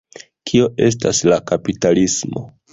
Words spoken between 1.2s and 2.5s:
la kapitalismo?